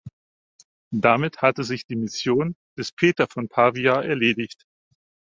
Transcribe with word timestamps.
Damit 0.95 1.43
hatte 1.43 1.63
sich 1.63 1.85
die 1.85 1.95
Mission 1.95 2.55
des 2.75 2.91
Peter 2.91 3.27
von 3.27 3.49
Pavia 3.49 4.01
erledigt. 4.01 4.65